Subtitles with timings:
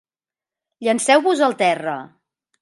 [0.87, 1.95] Llenceu-vos al terra.